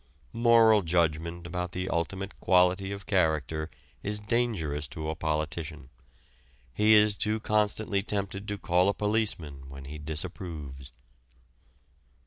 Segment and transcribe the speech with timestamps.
[0.33, 3.69] Moral judgment about the ultimate quality of character
[4.01, 5.91] is dangerous to a politician.
[6.73, 10.91] He is too constantly tempted to call a policeman when he disapproves.